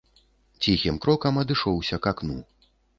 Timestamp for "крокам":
1.05-1.39